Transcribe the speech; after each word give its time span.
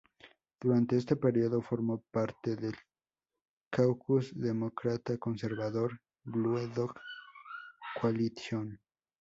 Durante 0.59 0.97
ese 0.97 1.15
periodo 1.15 1.61
formó 1.61 2.01
parte 2.09 2.55
del 2.55 2.73
caucus 3.69 4.31
demócrata 4.35 5.15
conservador 5.19 6.01
Blue 6.23 6.67
Dog 6.73 6.95
Coalition. 8.01 8.79